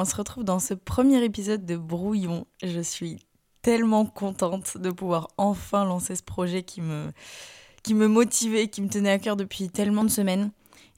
On 0.00 0.06
se 0.06 0.16
retrouve 0.16 0.44
dans 0.44 0.60
ce 0.60 0.72
premier 0.72 1.22
épisode 1.22 1.66
de 1.66 1.76
Brouillon. 1.76 2.46
Je 2.62 2.80
suis 2.80 3.18
tellement 3.60 4.06
contente 4.06 4.78
de 4.78 4.90
pouvoir 4.90 5.28
enfin 5.36 5.84
lancer 5.84 6.16
ce 6.16 6.22
projet 6.22 6.62
qui 6.62 6.80
me, 6.80 7.12
qui 7.82 7.92
me 7.92 8.08
motivait, 8.08 8.68
qui 8.68 8.80
me 8.80 8.88
tenait 8.88 9.10
à 9.10 9.18
cœur 9.18 9.36
depuis 9.36 9.68
tellement 9.68 10.02
de 10.02 10.08
semaines. 10.08 10.52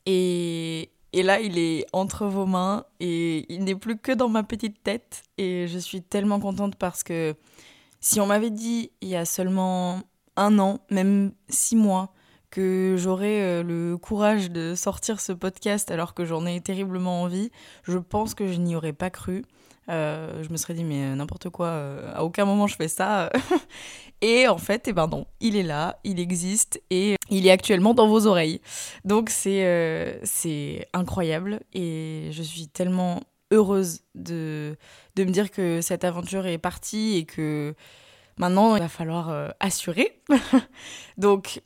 Et, 0.06 0.92
et 1.12 1.24
là, 1.24 1.40
il 1.40 1.58
est 1.58 1.84
entre 1.92 2.26
vos 2.26 2.46
mains 2.46 2.84
et 3.00 3.52
il 3.52 3.64
n'est 3.64 3.74
plus 3.74 3.98
que 3.98 4.12
dans 4.12 4.28
ma 4.28 4.44
petite 4.44 4.84
tête. 4.84 5.24
Et 5.36 5.66
je 5.66 5.78
suis 5.80 6.00
tellement 6.00 6.38
contente 6.38 6.76
parce 6.76 7.02
que 7.02 7.34
si 7.98 8.20
on 8.20 8.26
m'avait 8.26 8.50
dit 8.50 8.92
il 9.00 9.08
y 9.08 9.16
a 9.16 9.24
seulement 9.24 10.00
un 10.36 10.60
an, 10.60 10.78
même 10.90 11.32
six 11.48 11.74
mois, 11.74 12.12
que 12.52 12.96
j'aurais 12.98 13.40
euh, 13.40 13.62
le 13.62 13.96
courage 13.96 14.50
de 14.50 14.74
sortir 14.74 15.20
ce 15.20 15.32
podcast 15.32 15.90
alors 15.90 16.12
que 16.12 16.26
j'en 16.26 16.44
ai 16.44 16.60
terriblement 16.60 17.22
envie, 17.22 17.50
je 17.82 17.96
pense 17.96 18.34
que 18.34 18.46
je 18.46 18.58
n'y 18.58 18.76
aurais 18.76 18.92
pas 18.92 19.08
cru. 19.08 19.42
Euh, 19.88 20.42
je 20.44 20.50
me 20.50 20.58
serais 20.58 20.74
dit, 20.74 20.84
mais 20.84 21.02
euh, 21.02 21.14
n'importe 21.16 21.48
quoi, 21.48 21.72
à 22.14 22.22
aucun 22.22 22.44
moment 22.44 22.66
je 22.66 22.76
fais 22.76 22.88
ça. 22.88 23.32
et 24.20 24.48
en 24.48 24.58
fait, 24.58 24.86
eh 24.86 24.92
ben 24.92 25.06
non, 25.06 25.26
il 25.40 25.56
est 25.56 25.62
là, 25.62 25.98
il 26.04 26.20
existe 26.20 26.80
et 26.90 27.16
il 27.30 27.46
est 27.46 27.50
actuellement 27.50 27.94
dans 27.94 28.06
vos 28.06 28.26
oreilles. 28.26 28.60
Donc 29.06 29.30
c'est 29.30 30.20
c'est 30.22 30.86
incroyable 30.92 31.60
et 31.72 32.28
je 32.32 32.42
suis 32.42 32.68
tellement 32.68 33.22
heureuse 33.50 34.00
de, 34.14 34.76
de 35.16 35.24
me 35.24 35.30
dire 35.30 35.50
que 35.50 35.80
cette 35.80 36.04
aventure 36.04 36.46
est 36.46 36.58
partie 36.58 37.16
et 37.16 37.24
que 37.24 37.74
maintenant 38.36 38.76
il 38.76 38.82
va 38.82 38.88
falloir 38.90 39.54
assurer. 39.58 40.20
Donc 41.16 41.62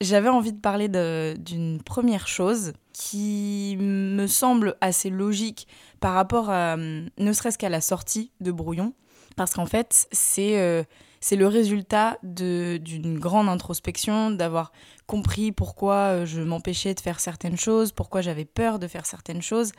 j'avais 0.00 0.28
envie 0.28 0.52
de 0.52 0.60
parler 0.60 0.88
d'une 0.88 1.82
première 1.82 2.26
chose 2.26 2.72
qui 2.92 3.76
me 3.78 4.26
semble 4.26 4.76
assez 4.80 5.10
logique 5.10 5.68
par 6.00 6.14
rapport 6.14 6.50
à, 6.50 6.76
ne 6.76 7.32
serait-ce 7.32 7.58
qu'à 7.58 7.68
la 7.68 7.80
sortie 7.80 8.32
de 8.40 8.50
Brouillon, 8.50 8.94
parce 9.36 9.54
qu'en 9.54 9.66
fait, 9.66 10.08
c'est 10.12 10.58
euh, 10.58 10.82
le 11.30 11.46
résultat 11.46 12.18
d'une 12.22 13.18
grande 13.18 13.48
introspection, 13.48 14.30
d'avoir 14.30 14.72
compris 15.10 15.50
pourquoi 15.50 15.94
euh, 15.94 16.24
je 16.24 16.40
m'empêchais 16.40 16.94
de 16.94 17.00
faire 17.00 17.18
certaines 17.18 17.56
choses, 17.56 17.90
pourquoi 17.90 18.20
j'avais 18.20 18.44
peur 18.44 18.78
de 18.78 18.86
faire 18.86 19.06
certaines 19.06 19.42
choses. 19.42 19.72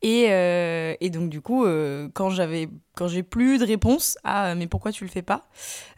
Et, 0.00 0.26
euh, 0.28 0.94
et 1.00 1.10
donc 1.10 1.28
du 1.28 1.40
coup, 1.40 1.64
euh, 1.64 2.08
quand 2.14 2.30
j'ai 2.30 3.22
plus 3.24 3.58
de 3.58 3.66
réponse 3.66 4.16
à 4.22 4.54
mais 4.54 4.68
pourquoi 4.68 4.92
tu 4.92 5.02
le 5.02 5.10
fais 5.10 5.22
pas, 5.22 5.48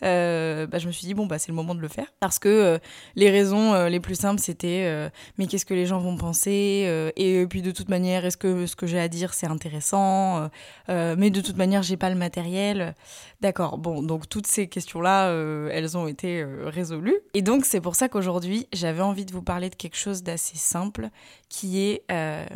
bah, 0.00 0.78
je 0.78 0.86
me 0.86 0.92
suis 0.92 1.06
dit 1.06 1.12
bon 1.12 1.26
bah 1.26 1.38
c'est 1.38 1.50
le 1.50 1.54
moment 1.54 1.74
de 1.74 1.80
le 1.80 1.88
faire 1.88 2.06
parce 2.18 2.38
que 2.38 2.80
les 3.14 3.30
raisons 3.30 3.86
les 3.88 4.00
plus 4.00 4.14
simples 4.14 4.40
c'était 4.40 5.10
mais 5.36 5.46
qu'est-ce 5.46 5.66
que 5.66 5.74
les 5.74 5.86
gens 5.86 5.98
vont 5.98 6.16
penser? 6.16 7.12
et 7.16 7.46
puis 7.48 7.62
de 7.62 7.70
toute 7.70 7.88
manière 7.88 8.24
est-ce 8.24 8.36
que 8.36 8.66
ce 8.66 8.74
que 8.74 8.86
j'ai 8.86 8.98
à 8.98 9.08
dire 9.08 9.34
c'est 9.34 9.46
intéressant 9.46 10.48
mais 10.88 11.30
de 11.30 11.40
toute 11.40 11.56
manière 11.56 11.82
j'ai 11.82 11.96
pas 11.96 12.10
le 12.10 12.16
matériel. 12.16 12.94
D'accord 13.40 13.78
bon 13.78 14.02
donc 14.02 14.28
toutes 14.28 14.46
ces 14.46 14.66
questions 14.66 15.00
là 15.00 15.30
elles 15.70 15.96
ont 15.96 16.08
été 16.08 16.44
résolues. 16.64 17.20
Et 17.34 17.42
donc 17.42 17.64
c'est 17.64 17.80
pour 17.80 17.94
ça 17.94 18.08
qu'aujourd'hui 18.08 18.66
j'avais 18.78 19.02
envie 19.02 19.24
de 19.24 19.32
vous 19.32 19.42
parler 19.42 19.68
de 19.68 19.74
quelque 19.74 19.96
chose 19.96 20.22
d'assez 20.22 20.56
simple, 20.56 21.10
qui 21.48 21.80
est 21.80 22.04
euh, 22.10 22.46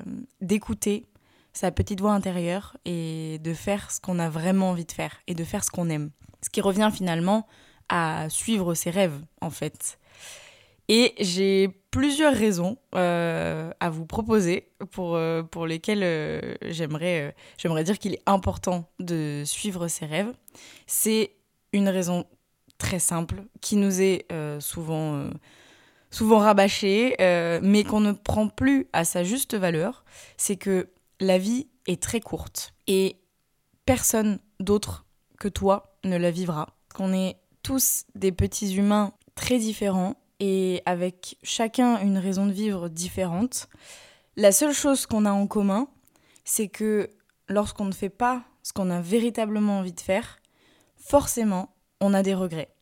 d'écouter 0.40 1.06
sa 1.52 1.70
petite 1.70 2.00
voix 2.00 2.12
intérieure 2.12 2.76
et 2.84 3.38
de 3.40 3.52
faire 3.52 3.90
ce 3.90 4.00
qu'on 4.00 4.18
a 4.18 4.30
vraiment 4.30 4.70
envie 4.70 4.86
de 4.86 4.92
faire 4.92 5.20
et 5.26 5.34
de 5.34 5.44
faire 5.44 5.64
ce 5.64 5.70
qu'on 5.70 5.90
aime. 5.90 6.10
Ce 6.42 6.48
qui 6.48 6.60
revient 6.60 6.90
finalement 6.92 7.46
à 7.88 8.28
suivre 8.30 8.74
ses 8.74 8.90
rêves, 8.90 9.20
en 9.40 9.50
fait. 9.50 9.98
Et 10.88 11.14
j'ai 11.20 11.68
plusieurs 11.90 12.34
raisons 12.34 12.78
euh, 12.94 13.70
à 13.80 13.90
vous 13.90 14.06
proposer 14.06 14.68
pour, 14.90 15.14
euh, 15.14 15.42
pour 15.42 15.66
lesquelles 15.66 16.56
j'aimerais, 16.62 17.34
j'aimerais 17.58 17.84
dire 17.84 17.98
qu'il 17.98 18.14
est 18.14 18.22
important 18.26 18.90
de 18.98 19.42
suivre 19.44 19.88
ses 19.88 20.06
rêves. 20.06 20.32
C'est 20.86 21.32
une 21.72 21.88
raison 21.88 22.24
très 22.78 22.98
simple 22.98 23.44
qui 23.60 23.76
nous 23.76 24.00
est 24.00 24.26
souvent 24.58 25.28
souvent 26.12 26.38
rabâché, 26.38 27.16
euh, 27.20 27.58
mais 27.62 27.82
qu'on 27.82 28.00
ne 28.00 28.12
prend 28.12 28.48
plus 28.48 28.86
à 28.92 29.04
sa 29.04 29.24
juste 29.24 29.54
valeur, 29.54 30.04
c'est 30.36 30.56
que 30.56 30.90
la 31.18 31.38
vie 31.38 31.66
est 31.86 32.00
très 32.00 32.20
courte 32.20 32.74
et 32.86 33.16
personne 33.86 34.38
d'autre 34.60 35.06
que 35.40 35.48
toi 35.48 35.96
ne 36.04 36.16
la 36.16 36.30
vivra. 36.30 36.68
Qu'on 36.94 37.12
est 37.12 37.36
tous 37.62 38.04
des 38.14 38.30
petits 38.30 38.76
humains 38.76 39.12
très 39.34 39.58
différents 39.58 40.14
et 40.38 40.82
avec 40.86 41.38
chacun 41.42 41.98
une 42.00 42.18
raison 42.18 42.46
de 42.46 42.52
vivre 42.52 42.88
différente. 42.88 43.68
La 44.36 44.52
seule 44.52 44.74
chose 44.74 45.06
qu'on 45.06 45.24
a 45.24 45.32
en 45.32 45.46
commun, 45.46 45.88
c'est 46.44 46.68
que 46.68 47.10
lorsqu'on 47.48 47.86
ne 47.86 47.92
fait 47.92 48.10
pas 48.10 48.42
ce 48.62 48.72
qu'on 48.72 48.90
a 48.90 49.00
véritablement 49.00 49.78
envie 49.78 49.92
de 49.92 50.00
faire, 50.00 50.38
forcément, 50.96 51.74
on 52.00 52.14
a 52.14 52.22
des 52.22 52.34
regrets. 52.34 52.74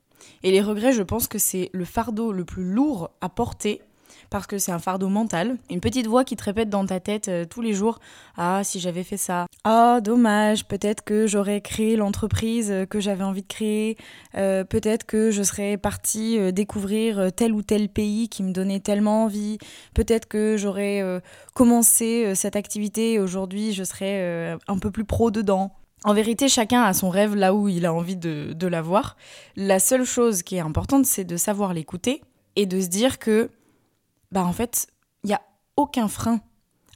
Et 0.42 0.50
les 0.50 0.60
regrets, 0.60 0.92
je 0.92 1.02
pense 1.02 1.26
que 1.28 1.38
c'est 1.38 1.70
le 1.72 1.84
fardeau 1.84 2.32
le 2.32 2.44
plus 2.44 2.64
lourd 2.64 3.10
à 3.20 3.28
porter 3.28 3.82
parce 4.30 4.46
que 4.46 4.58
c'est 4.58 4.72
un 4.72 4.78
fardeau 4.78 5.08
mental. 5.08 5.56
Une 5.70 5.80
petite 5.80 6.06
voix 6.06 6.24
qui 6.24 6.36
te 6.36 6.44
répète 6.44 6.70
dans 6.70 6.86
ta 6.86 7.00
tête 7.00 7.28
euh, 7.28 7.44
tous 7.44 7.60
les 7.60 7.72
jours 7.72 7.98
Ah, 8.36 8.62
si 8.64 8.80
j'avais 8.80 9.02
fait 9.02 9.16
ça. 9.16 9.46
Ah, 9.64 10.00
dommage, 10.02 10.66
peut-être 10.66 11.02
que 11.02 11.26
j'aurais 11.26 11.60
créé 11.60 11.96
l'entreprise 11.96 12.70
euh, 12.70 12.86
que 12.86 13.00
j'avais 13.00 13.24
envie 13.24 13.42
de 13.42 13.48
créer. 13.48 13.96
Euh, 14.36 14.64
peut-être 14.64 15.04
que 15.04 15.30
je 15.30 15.42
serais 15.42 15.76
partie 15.76 16.52
découvrir 16.52 17.32
tel 17.34 17.52
ou 17.52 17.62
tel 17.62 17.88
pays 17.88 18.28
qui 18.28 18.42
me 18.42 18.52
donnait 18.52 18.80
tellement 18.80 19.24
envie. 19.24 19.58
Peut-être 19.94 20.26
que 20.26 20.56
j'aurais 20.56 21.02
commencé 21.54 22.34
cette 22.34 22.54
activité 22.54 23.14
et 23.14 23.18
aujourd'hui 23.18 23.72
je 23.72 23.82
serais 23.82 24.56
un 24.68 24.78
peu 24.78 24.90
plus 24.90 25.04
pro 25.04 25.30
dedans. 25.30 25.72
En 26.04 26.14
vérité, 26.14 26.48
chacun 26.48 26.82
a 26.82 26.94
son 26.94 27.10
rêve 27.10 27.36
là 27.36 27.54
où 27.54 27.68
il 27.68 27.84
a 27.84 27.92
envie 27.92 28.16
de, 28.16 28.66
l'avoir. 28.66 29.16
La 29.56 29.78
seule 29.78 30.04
chose 30.04 30.42
qui 30.42 30.56
est 30.56 30.60
importante, 30.60 31.04
c'est 31.04 31.24
de 31.24 31.36
savoir 31.36 31.74
l'écouter 31.74 32.22
et 32.56 32.64
de 32.64 32.80
se 32.80 32.86
dire 32.86 33.18
que, 33.18 33.50
bah 34.32 34.44
en 34.44 34.52
fait, 34.52 34.86
il 35.24 35.28
n'y 35.28 35.34
a 35.34 35.42
aucun 35.76 36.08
frein. 36.08 36.40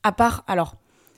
À 0.03 0.13
part, 0.13 0.43
alors, 0.47 0.77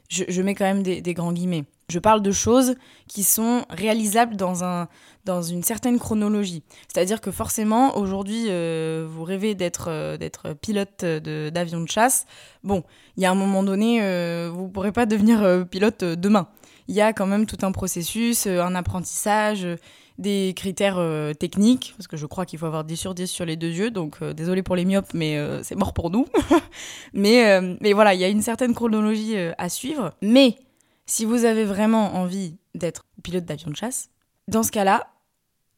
je, 0.08 0.42
mets 0.42 0.54
quand 0.54 0.64
même 0.64 0.82
des, 0.82 1.14
grands 1.14 1.32
guillemets. 1.32 1.64
Je 1.88 2.00
parle 2.00 2.22
de 2.22 2.32
choses 2.32 2.74
qui 3.06 3.22
sont 3.22 3.64
réalisables 3.70 4.34
dans, 4.34 4.64
un, 4.64 4.88
dans 5.24 5.42
une 5.42 5.62
certaine 5.62 6.00
chronologie. 6.00 6.64
C'est-à-dire 6.92 7.20
que 7.20 7.30
forcément, 7.30 7.96
aujourd'hui, 7.96 8.46
euh, 8.48 9.06
vous 9.08 9.22
rêvez 9.22 9.54
d'être 9.54 9.88
euh, 9.90 10.54
pilote 10.60 11.04
d'avion 11.04 11.80
de, 11.80 11.88
chasse. 11.88 12.26
Bon, 12.64 12.82
il 13.16 13.22
y 13.22 13.26
a 13.26 13.30
un 13.30 13.36
moment 13.36 13.62
donné, 13.62 14.02
euh, 14.02 14.50
vous 14.52 14.64
ne 14.64 14.70
pourrez 14.70 14.90
pas 14.90 15.06
devenir 15.06 15.64
pilote 15.70 16.02
demain 16.02 16.48
il 16.88 16.94
y 16.94 17.00
a 17.00 17.12
quand 17.12 17.26
même 17.26 17.46
tout 17.46 17.58
un 17.62 17.72
processus, 17.72 18.46
euh, 18.46 18.60
un 18.60 18.74
apprentissage, 18.74 19.64
euh, 19.64 19.76
des 20.18 20.54
critères 20.56 20.98
euh, 20.98 21.34
techniques, 21.34 21.94
parce 21.96 22.06
que 22.06 22.16
je 22.16 22.26
crois 22.26 22.46
qu'il 22.46 22.58
faut 22.58 22.66
avoir 22.66 22.84
10 22.84 22.96
sur 22.96 23.14
10 23.14 23.26
sur 23.26 23.44
les 23.44 23.56
deux 23.56 23.70
yeux, 23.70 23.90
donc 23.90 24.22
désolé 24.24 24.62
pour 24.62 24.74
les 24.74 24.86
myopes, 24.86 25.12
mais 25.12 25.38
c'est 25.62 25.74
mort 25.74 25.92
pour 25.92 26.10
nous. 26.10 26.26
mais, 27.12 27.60
mais 27.82 27.92
voilà, 27.92 28.14
il 28.14 28.20
y 28.20 28.24
a 28.24 28.28
une 28.28 28.40
certaine 28.40 28.74
chronologie 28.74 29.36
à 29.36 29.68
suivre. 29.68 30.14
Mais 30.22 30.56
si 31.04 31.26
vous 31.26 31.44
avez 31.44 31.64
vraiment 31.64 32.14
envie 32.14 32.56
d'être 32.74 33.04
pilote 33.22 33.44
d'avion 33.44 33.70
de 33.70 33.76
chasse, 33.76 34.08
dans 34.48 34.62
ce 34.62 34.72
cas-là, 34.72 35.06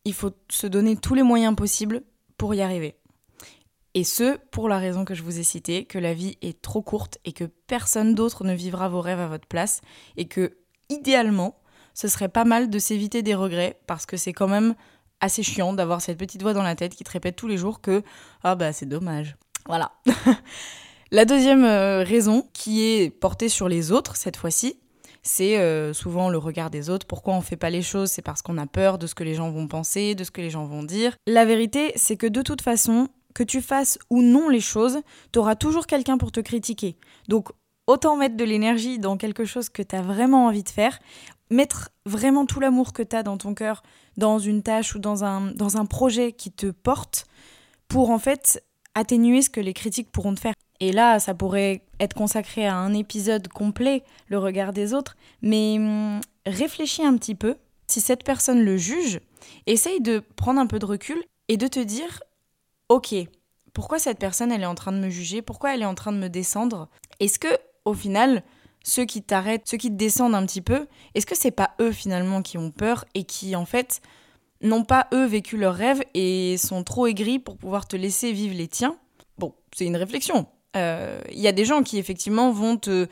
il 0.05 0.15
faut 0.15 0.31
se 0.49 0.69
donner 0.69 0.97
tous 0.97 1.15
les 1.15 1.25
moyens 1.25 1.57
possibles 1.57 2.03
pour 2.37 2.55
y 2.55 2.61
arriver. 2.61 2.95
Et 3.95 4.05
ce, 4.05 4.39
pour 4.53 4.69
la 4.69 4.79
raison 4.79 5.05
que 5.05 5.15
je 5.15 5.25
vous 5.25 5.41
ai 5.41 5.43
citée, 5.43 5.84
que 5.84 5.99
la 5.99 6.15
vie 6.15 6.39
est 6.43 6.63
trop 6.63 6.83
courte 6.83 7.19
et 7.25 7.33
que 7.33 7.45
personne 7.45 8.15
d'autre 8.15 8.45
ne 8.45 8.54
vivra 8.54 8.89
vos 8.89 9.01
rêves 9.01 9.19
à 9.19 9.27
votre 9.27 9.49
place 9.49 9.81
et 10.16 10.27
que 10.27 10.57
idéalement, 10.89 11.59
ce 11.95 12.09
serait 12.09 12.29
pas 12.29 12.45
mal 12.45 12.71
de 12.71 12.79
s'éviter 12.79 13.23
des 13.23 13.35
regrets 13.35 13.81
parce 13.87 14.07
que 14.07 14.17
c'est 14.17 14.33
quand 14.33 14.49
même 14.49 14.75
assez 15.21 15.43
chiant 15.43 15.73
d'avoir 15.73 16.01
cette 16.01 16.19
petite 16.19 16.43
voix 16.43 16.53
dans 16.53 16.63
la 16.63 16.77
tête 16.77 16.95
qui 16.95 17.05
te 17.05 17.11
répète 17.11 17.37
tous 17.37 17.49
les 17.49 17.57
jours 17.57 17.81
que 17.81 18.03
ah 18.45 18.55
bah 18.55 18.73
c'est 18.73 18.87
dommage. 18.87 19.37
Voilà. 19.67 19.93
la 21.11 21.25
deuxième 21.25 21.65
euh, 21.65 22.05
raison 22.05 22.49
qui 22.53 22.85
est 22.85 23.11
portée 23.11 23.49
sur 23.49 23.69
les 23.69 23.91
autres 23.91 24.17
cette 24.17 24.37
fois-ci, 24.37 24.79
c'est 25.23 25.59
euh, 25.59 25.93
souvent 25.93 26.31
le 26.31 26.39
regard 26.39 26.71
des 26.71 26.89
autres. 26.89 27.07
Pourquoi 27.07 27.35
on 27.35 27.41
fait 27.41 27.57
pas 27.57 27.71
les 27.71 27.83
choses? 27.83 28.11
C'est 28.11 28.23
parce 28.23 28.43
qu'on 28.43 28.59
a 28.59 28.67
peur 28.67 28.99
de 28.99 29.07
ce 29.07 29.15
que 29.15 29.25
les 29.25 29.35
gens 29.35 29.51
vont 29.51 29.67
penser, 29.67 30.15
de 30.15 30.25
ce 30.25 30.31
que 30.31 30.41
les 30.41 30.51
gens 30.51 30.65
vont 30.65 30.83
dire. 30.83 31.17
La 31.27 31.45
vérité, 31.45 31.93
c'est 31.97 32.17
que 32.17 32.27
de 32.27 32.43
toute 32.43 32.63
façon, 32.63 33.09
que 33.35 33.43
tu 33.43 33.61
fasses 33.61 33.99
ou 34.11 34.23
non 34.23 34.49
les 34.49 34.61
choses, 34.61 34.99
tu 35.33 35.39
auras 35.39 35.55
toujours 35.55 35.87
quelqu'un 35.87 36.19
pour 36.19 36.33
te 36.33 36.41
critiquer. 36.41 36.97
Donc 37.29 37.51
autant 37.89 38.17
mettre 38.17 38.37
de 38.37 38.45
l'énergie 38.45 39.01
dans 39.01 39.17
quelque 39.17 39.45
chose 39.45 39.71
que 39.71 39.83
tu 39.83 39.97
as 39.97 40.03
vraiment 40.03 40.47
envie 40.47 40.63
de 40.63 40.69
faire, 40.69 41.01
mettre 41.51 41.91
vraiment 42.07 42.47
tout 42.47 42.61
l'amour 42.61 42.93
que 42.93 43.03
tu 43.03 43.17
as 43.17 43.25
dans 43.25 43.39
ton 43.39 43.55
cœur 43.55 43.83
dans 44.17 44.39
une 44.39 44.63
tâche 44.63 44.95
ou 44.95 44.99
dans 44.99 45.25
un, 45.25 45.53
dans 45.53 45.79
un 45.79 45.87
projet 45.87 46.33
qui 46.33 46.53
te 46.53 46.67
porte 46.67 47.27
pour 47.89 48.11
en 48.11 48.19
fait 48.19 48.63
atténuer 48.95 49.43
ce 49.43 49.51
que 49.51 49.61
les 49.61 49.73
critiques 49.73 50.13
pourront 50.13 50.35
te 50.35 50.41
faire. 50.41 50.55
Et 50.81 50.93
là, 50.93 51.19
ça 51.19 51.35
pourrait 51.35 51.83
être 51.99 52.15
consacré 52.15 52.67
à 52.67 52.77
un 52.77 52.93
épisode 52.95 53.49
complet, 53.49 54.05
le 54.29 54.39
regard 54.39 54.73
des 54.73 54.93
autres, 54.93 55.17
mais 55.41 55.77
hum, 55.79 56.21
réfléchis 56.47 57.05
un 57.05 57.17
petit 57.17 57.35
peu. 57.35 57.57
Si 57.87 58.03
cette 58.03 58.23
personne 58.23 58.63
le 58.63 58.77
juge, 58.77 59.21
essaye 59.67 60.03
de 60.03 60.23
prendre 60.37 60.61
un 60.61 60.67
peu 60.67 60.79
de 60.79 60.85
recul 60.85 61.23
et 61.49 61.57
de 61.57 61.67
te 61.67 61.81
dire, 61.81 62.23
ok, 62.91 63.15
pourquoi 63.73 63.99
cette 63.99 64.19
personne 64.19 64.53
elle 64.53 64.63
est 64.63 64.67
en 64.67 64.75
train 64.75 64.93
de 64.93 64.99
me 64.99 65.09
juger? 65.09 65.41
Pourquoi 65.41 65.75
elle 65.75 65.83
est 65.83 65.87
en 65.87 65.95
train 65.95 66.13
de 66.13 66.19
me 66.19 66.29
descendre? 66.29 66.89
Est-ce 67.21 67.39
que 67.39 67.49
au 67.89 67.95
final, 67.95 68.43
ceux 68.85 69.05
qui 69.05 69.23
t'arrêtent, 69.23 69.67
ceux 69.67 69.77
qui 69.77 69.91
te 69.91 69.97
descendent 69.97 70.35
un 70.35 70.47
petit 70.47 70.61
peu, 70.61 70.87
est-ce 71.15 71.27
que 71.27 71.37
c'est 71.37 71.51
pas 71.51 71.71
eux 71.81 71.93
finalement 71.93 72.43
qui 72.43 72.59
ont 72.59 72.71
peur 72.71 73.05
et 73.15 73.25
qui 73.25 73.57
en 73.57 73.65
fait 73.65 74.01
n'ont 74.63 74.85
pas 74.85 75.09
eux 75.13 75.27
vécu 75.27 75.57
leurs 75.57 75.75
rêves 75.75 76.03
et 76.15 76.57
sont 76.57 76.83
trop 76.85 77.07
aigris 77.07 77.39
pour 77.39 77.57
pouvoir 77.57 77.87
te 77.87 77.97
laisser 77.97 78.33
vivre 78.33 78.57
les 78.57 78.69
tiens? 78.69 78.97
Bon, 79.39 79.55
c'est 79.75 79.87
une 79.87 79.97
réflexion. 79.97 80.47
Il 80.75 80.81
euh, 80.81 81.21
y 81.33 81.49
a 81.49 81.53
des 81.53 81.65
gens 81.65 81.83
qui 81.83 81.99
effectivement 81.99 82.51
vont 82.51 82.77
te, 82.77 83.07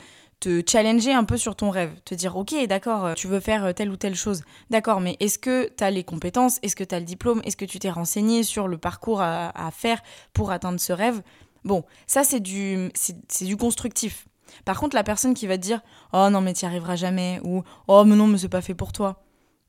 challenger 0.66 1.12
un 1.12 1.24
peu 1.24 1.36
sur 1.36 1.56
ton 1.56 1.70
rêve, 1.70 1.90
te 2.04 2.14
dire 2.14 2.36
ok 2.36 2.54
d'accord, 2.68 3.14
tu 3.14 3.26
veux 3.26 3.40
faire 3.40 3.74
telle 3.74 3.90
ou 3.90 3.96
telle 3.96 4.14
chose, 4.14 4.42
d'accord, 4.70 5.00
mais 5.00 5.16
est-ce 5.18 5.38
que 5.38 5.72
tu 5.76 5.82
as 5.82 5.90
les 5.90 6.04
compétences, 6.04 6.58
est-ce 6.62 6.76
que 6.76 6.84
tu 6.84 6.94
as 6.94 7.00
le 7.00 7.04
diplôme, 7.04 7.40
est-ce 7.44 7.56
que 7.56 7.64
tu 7.64 7.78
t'es 7.78 7.90
renseigné 7.90 8.44
sur 8.44 8.68
le 8.68 8.78
parcours 8.78 9.20
à, 9.22 9.70
faire 9.72 10.00
pour 10.32 10.52
atteindre 10.52 10.78
ce 10.78 10.92
rêve? 10.92 11.22
Bon, 11.64 11.84
ça 12.06 12.22
c'est 12.22 12.38
du 12.38 12.92
constructif. 13.58 14.26
Par 14.64 14.78
contre, 14.78 14.94
la 14.94 15.04
personne 15.04 15.34
qui 15.34 15.46
va 15.46 15.56
te 15.56 15.62
dire 15.62 15.80
Oh 16.12 16.28
non, 16.30 16.40
mais 16.40 16.52
tu 16.52 16.64
n'y 16.64 16.68
arriveras 16.68 16.96
jamais, 16.96 17.40
ou 17.44 17.62
Oh, 17.88 18.04
mais 18.04 18.16
non, 18.16 18.26
mais 18.26 18.38
c'est 18.38 18.48
pas 18.48 18.62
fait 18.62 18.74
pour 18.74 18.92
toi. 18.92 19.22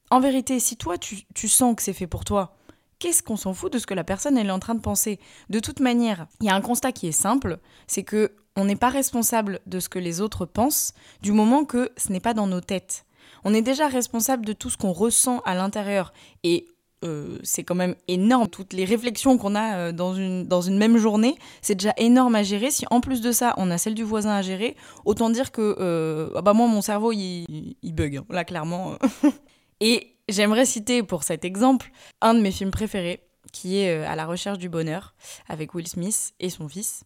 En 0.09 0.19
vérité, 0.19 0.59
si 0.59 0.77
toi 0.77 0.97
tu, 0.97 1.23
tu 1.33 1.47
sens 1.47 1.75
que 1.75 1.83
c'est 1.83 1.93
fait 1.93 2.07
pour 2.07 2.23
toi, 2.23 2.55
qu'est-ce 2.99 3.23
qu'on 3.23 3.37
s'en 3.37 3.53
fout 3.53 3.71
de 3.71 3.79
ce 3.79 3.85
que 3.85 3.93
la 3.93 4.03
personne 4.03 4.37
elle 4.37 4.47
est 4.47 4.51
en 4.51 4.59
train 4.59 4.75
de 4.75 4.81
penser? 4.81 5.19
De 5.49 5.59
toute 5.59 5.79
manière, 5.79 6.27
il 6.39 6.47
y 6.47 6.49
a 6.49 6.55
un 6.55 6.61
constat 6.61 6.91
qui 6.91 7.07
est 7.07 7.11
simple, 7.11 7.59
c'est 7.87 8.03
que 8.03 8.35
on 8.55 8.65
n'est 8.65 8.75
pas 8.75 8.89
responsable 8.89 9.59
de 9.67 9.79
ce 9.79 9.89
que 9.89 9.99
les 9.99 10.19
autres 10.19 10.45
pensent 10.45 10.93
du 11.21 11.31
moment 11.31 11.63
que 11.63 11.91
ce 11.95 12.11
n'est 12.11 12.19
pas 12.19 12.33
dans 12.33 12.47
nos 12.47 12.61
têtes. 12.61 13.05
On 13.43 13.53
est 13.53 13.61
déjà 13.61 13.87
responsable 13.87 14.45
de 14.45 14.53
tout 14.53 14.69
ce 14.69 14.77
qu'on 14.77 14.91
ressent 14.91 15.41
à 15.45 15.53
l'intérieur 15.53 16.11
et 16.43 16.67
euh, 17.07 17.39
c'est 17.43 17.63
quand 17.63 17.75
même 17.75 17.95
énorme. 18.07 18.47
Toutes 18.47 18.73
les 18.73 18.85
réflexions 18.85 19.37
qu'on 19.37 19.55
a 19.55 19.77
euh, 19.77 19.91
dans, 19.91 20.13
une, 20.13 20.45
dans 20.45 20.61
une 20.61 20.77
même 20.77 20.97
journée, 20.97 21.35
c'est 21.61 21.75
déjà 21.75 21.93
énorme 21.97 22.35
à 22.35 22.43
gérer. 22.43 22.71
Si 22.71 22.85
en 22.91 23.01
plus 23.01 23.21
de 23.21 23.31
ça, 23.31 23.53
on 23.57 23.71
a 23.71 23.77
celle 23.77 23.95
du 23.95 24.03
voisin 24.03 24.31
à 24.31 24.41
gérer, 24.41 24.75
autant 25.05 25.29
dire 25.29 25.51
que 25.51 25.75
euh, 25.79 26.29
ah 26.35 26.41
bah 26.41 26.53
moi, 26.53 26.67
mon 26.67 26.81
cerveau, 26.81 27.11
il, 27.11 27.65
bug, 27.83 28.17
hein, 28.17 28.25
là, 28.29 28.43
clairement. 28.43 28.95
Et 29.79 30.15
j'aimerais 30.27 30.65
citer 30.65 31.03
pour 31.03 31.23
cet 31.23 31.45
exemple 31.45 31.91
un 32.21 32.33
de 32.33 32.41
mes 32.41 32.51
films 32.51 32.71
préférés, 32.71 33.21
qui 33.51 33.77
est 33.77 34.03
À 34.05 34.15
la 34.15 34.25
recherche 34.25 34.57
du 34.57 34.69
bonheur, 34.69 35.15
avec 35.47 35.73
Will 35.73 35.87
Smith 35.87 36.33
et 36.39 36.49
son 36.49 36.67
fils. 36.67 37.03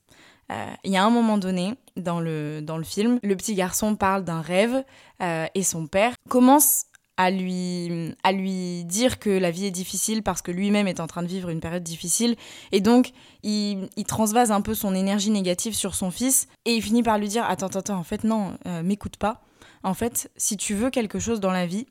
Il 0.84 0.92
y 0.92 0.98
a 0.98 1.04
un 1.06 1.10
moment 1.10 1.38
donné 1.38 1.76
dans 1.96 2.20
le, 2.20 2.62
dans 2.62 2.78
le 2.78 2.84
film, 2.84 3.20
le 3.24 3.38
petit 3.38 3.56
garçon 3.56 3.96
parle 3.96 4.26
d'un 4.26 4.42
rêve 4.42 4.84
et 5.22 5.64
son 5.64 5.88
père 5.88 6.14
commence 6.28 6.88
à 7.18 7.30
lui, 7.30 8.16
à 8.24 8.32
lui 8.32 8.84
dire 8.86 9.20
que 9.20 9.30
la 9.30 9.52
vie 9.52 9.66
est 9.66 9.72
difficile 9.72 10.24
parce 10.24 10.42
que 10.42 10.52
lui-même 10.52 10.88
est 10.88 11.00
en 11.00 11.08
train 11.08 11.24
de 11.24 11.28
vivre 11.28 11.50
une 11.50 11.60
période 11.60 11.84
difficile. 11.84 12.36
Et 12.72 12.82
donc, 12.82 13.12
il, 13.44 13.90
transvase 14.08 14.52
un 14.52 14.62
peu 14.62 14.74
son 14.74 14.96
énergie 14.96 15.30
négative 15.30 15.74
sur 15.74 15.96
son 15.96 16.12
fils 16.12 16.48
et 16.66 16.74
il 16.74 16.82
finit 16.82 17.04
par 17.04 17.18
lui 17.18 17.28
dire 17.28 17.46
Attends, 17.46 17.68
attends, 17.68 17.98
en 17.98 18.04
fait, 18.04 18.24
non, 18.24 18.58
euh, 18.66 18.84
m'écoute 18.84 19.18
pas. 19.18 19.42
En 19.84 19.94
fait, 19.94 20.32
si 20.36 20.58
tu 20.58 20.74
veux 20.74 20.90
quelque 20.90 21.20
chose 21.20 21.40
dans 21.40 21.52
la 21.52 21.66
vie, 21.66 21.86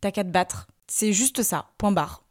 t'as 0.00 0.10
qu'à 0.10 0.24
te 0.24 0.30
battre. 0.30 0.68
C'est 0.86 1.12
juste 1.12 1.42
ça, 1.42 1.70
point 1.78 1.92
barre. 1.92 2.22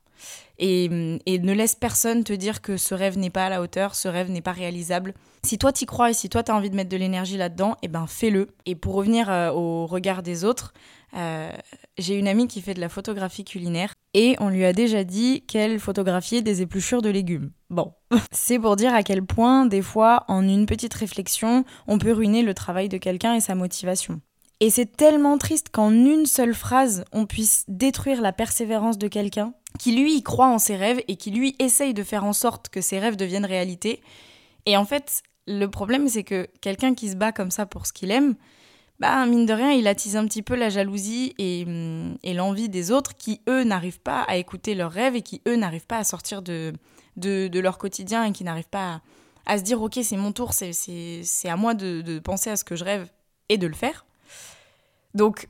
Et, 0.57 0.86
et, 1.25 1.39
ne 1.39 1.53
laisse 1.53 1.75
personne 1.75 2.24
te 2.24 2.31
dire 2.31 2.62
que 2.62 2.77
ce 2.77 2.95
rêve 2.95 3.18
n'est 3.18 3.30
pas 3.30 3.48
à 3.48 3.50
la 3.50 3.62
hauteur, 3.62 3.94
ce 3.94 4.07
rêve 4.07 4.31
n'est 4.31 4.41
pas 4.41 4.53
réalisable. 4.53 5.13
Si 5.44 5.57
toi 5.57 5.74
t'y 5.74 5.86
crois 5.86 6.12
et 6.12 6.13
si 6.13 6.30
toi 6.30 6.44
t'as 6.44 6.56
envie 6.56 6.69
de 6.69 6.75
mettre 6.75 6.89
de 6.89 6.98
l'énergie 6.98 7.38
là-dedans, 7.38 7.75
eh 7.81 7.89
ben 7.89 8.07
fais-le. 8.07 8.48
Et 8.65 8.75
pour 8.75 8.95
revenir 8.95 9.30
euh, 9.30 9.51
au 9.51 9.86
regard 9.86 10.24
des 10.24 10.45
autres, 10.45 10.74
euh, 11.15 11.51
j'ai 11.97 12.15
une 12.15 12.27
amie 12.27 12.47
qui 12.47 12.62
fait 12.62 12.73
de 12.73 12.81
la 12.81 12.89
photographie 12.89 13.45
culinaire 13.45 13.94
et 14.13 14.35
on 14.39 14.50
lui 14.50 14.65
a 14.65 14.73
déjà 14.73 15.03
dit 15.03 15.41
qu'elle 15.47 15.79
photographiait 15.79 16.41
des 16.41 16.62
épluchures 16.62 17.01
de 17.01 17.09
légumes. 17.09 17.51
Bon, 17.69 17.94
c'est 18.31 18.59
pour 18.59 18.75
dire 18.75 18.94
à 18.94 19.03
quel 19.03 19.23
point, 19.23 19.65
des 19.65 19.81
fois, 19.81 20.25
en 20.27 20.47
une 20.47 20.65
petite 20.65 20.94
réflexion, 20.94 21.63
on 21.88 21.97
peut 21.97 22.12
ruiner 22.12 22.44
le 22.44 22.53
travail 22.53 22.89
de 22.89 22.97
quelqu'un 22.97 23.35
et 23.35 23.39
sa 23.39 23.56
motivation. 23.56 24.19
Et 24.59 24.69
c'est 24.69 24.97
tellement 24.97 25.38
triste 25.38 25.69
qu'en 25.71 25.91
une 25.91 26.25
seule 26.25 26.53
phrase, 26.53 27.06
on 27.12 27.25
puisse 27.25 27.65
détruire 27.67 28.21
la 28.21 28.31
persévérance 28.31 28.97
de 28.97 29.07
quelqu'un 29.07 29.53
qui, 29.79 29.95
lui, 29.95 30.23
croit 30.23 30.47
en 30.47 30.59
ses 30.59 30.77
rêves 30.77 31.01
et 31.07 31.17
qui, 31.17 31.31
lui, 31.31 31.56
essaye 31.59 31.94
de 31.94 32.03
faire 32.03 32.23
en 32.23 32.33
sorte 32.33 32.69
que 32.69 32.79
ses 32.79 33.00
rêves 33.00 33.17
deviennent 33.17 33.45
réalité. 33.45 34.01
Et 34.65 34.77
en 34.77 34.85
fait, 34.85 35.23
le 35.47 35.67
problème, 35.67 36.07
c'est 36.07 36.23
que 36.23 36.47
quelqu'un 36.62 36.95
qui 36.95 37.09
se 37.09 37.15
bat 37.15 37.33
comme 37.33 37.51
ça 37.51 37.65
pour 37.65 37.85
ce 37.85 37.94
qu'il 37.94 38.12
aime, 38.12 38.35
bah, 39.00 39.25
mine 39.25 39.45
de 39.45 39.53
rien, 39.53 39.71
il 39.71 39.88
attise 39.88 40.15
un 40.15 40.25
petit 40.25 40.42
peu 40.42 40.56
la 40.56 40.69
jalousie 40.69 41.33
et, 41.38 41.65
hum, 41.68 42.18
et 42.24 42.33
l'envie 42.33 42.69
des 42.69 42.92
autres 42.92 43.15
qui, 43.15 43.42
eux, 43.50 43.63
n'arrivent 43.63 44.00
pas 44.00 44.21
à 44.21 44.38
écouter 44.38 44.74
leurs 44.74 44.92
rêves 44.92 45.15
et 45.15 45.21
qui, 45.21 45.42
eux, 45.47 45.56
n'arrivent 45.56 45.86
pas 45.86 45.97
à 45.97 46.03
sortir 46.03 46.42
de, 46.42 46.74
de, 47.18 47.59
leur 47.59 47.77
quotidien 47.77 48.24
et 48.24 48.31
qui 48.31 48.44
n'arrivent 48.44 48.69
pas 48.69 49.01
à, 49.45 49.53
à, 49.53 49.57
se 49.57 49.63
dire, 49.63 49.81
ok, 49.81 50.00
c'est 50.01 50.15
mon 50.15 50.31
tour, 50.31 50.53
c'est 50.53 51.24
à 51.45 51.57
moi 51.57 51.74
de, 51.74 52.01
de, 52.01 52.19
penser 52.19 52.50
à 52.50 52.56
ce 52.56 52.63
que 52.63 52.75
je 52.75 52.86
rêve 52.86 53.09
et 53.50 53.57
de 53.57 53.68
le 53.68 53.74
faire. 53.74 54.06
Donc, 55.13 55.50